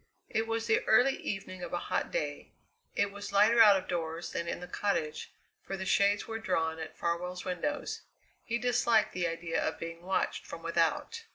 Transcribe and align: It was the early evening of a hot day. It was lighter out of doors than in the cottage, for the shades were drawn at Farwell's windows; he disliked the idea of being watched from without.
It 0.31 0.47
was 0.47 0.65
the 0.65 0.81
early 0.85 1.15
evening 1.17 1.61
of 1.61 1.73
a 1.73 1.77
hot 1.91 2.09
day. 2.09 2.49
It 2.95 3.11
was 3.11 3.31
lighter 3.31 3.61
out 3.61 3.77
of 3.77 3.87
doors 3.87 4.31
than 4.31 4.47
in 4.47 4.59
the 4.59 4.67
cottage, 4.67 5.29
for 5.61 5.77
the 5.77 5.85
shades 5.85 6.27
were 6.27 6.39
drawn 6.39 6.79
at 6.79 6.97
Farwell's 6.97 7.45
windows; 7.45 8.01
he 8.43 8.57
disliked 8.57 9.13
the 9.13 9.27
idea 9.27 9.61
of 9.61 9.77
being 9.77 10.01
watched 10.01 10.43
from 10.43 10.63
without. 10.63 11.25